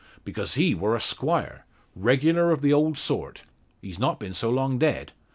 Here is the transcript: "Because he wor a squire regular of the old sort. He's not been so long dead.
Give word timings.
"Because 0.25 0.55
he 0.55 0.73
wor 0.73 0.95
a 0.95 0.99
squire 0.99 1.63
regular 1.95 2.49
of 2.49 2.63
the 2.63 2.73
old 2.73 2.97
sort. 2.97 3.43
He's 3.83 3.99
not 3.99 4.19
been 4.19 4.33
so 4.33 4.49
long 4.49 4.79
dead. 4.79 5.11